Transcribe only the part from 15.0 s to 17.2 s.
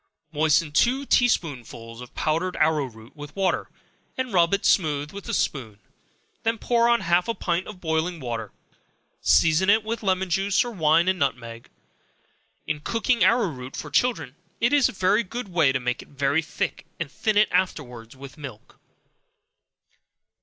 good way to make it very thick, and